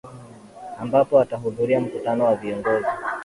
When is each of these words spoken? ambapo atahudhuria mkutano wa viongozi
ambapo 0.79 1.19
atahudhuria 1.19 1.79
mkutano 1.79 2.25
wa 2.25 2.35
viongozi 2.35 2.87